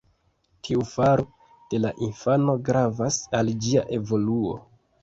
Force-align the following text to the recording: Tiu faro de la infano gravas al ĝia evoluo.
Tiu 0.67 0.85
faro 0.93 1.25
de 1.75 1.81
la 1.83 1.93
infano 2.09 2.57
gravas 2.71 3.23
al 3.43 3.57
ĝia 3.69 3.89
evoluo. 4.01 4.61